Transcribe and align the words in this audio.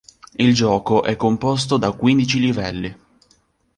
Il 0.39 0.55
gioco 0.55 1.03
è 1.03 1.15
composto 1.15 1.77
da 1.77 1.91
quindici 1.91 2.39
livelli. 2.39 2.91